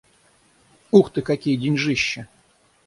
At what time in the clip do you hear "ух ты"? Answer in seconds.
0.89-1.21